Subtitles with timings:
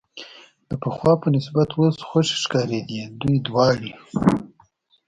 [0.69, 3.91] د پخوا په نسبت اوس خوښې ښکارېدې، دوی دواړې.